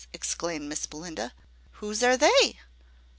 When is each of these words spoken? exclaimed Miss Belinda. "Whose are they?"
exclaimed 0.13 0.67
Miss 0.67 0.87
Belinda. 0.87 1.31
"Whose 1.73 2.01
are 2.01 2.17
they?" 2.17 2.57